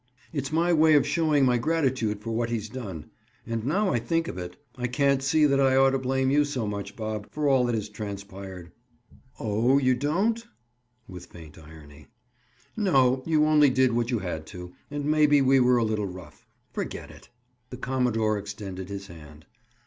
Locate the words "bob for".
6.95-7.47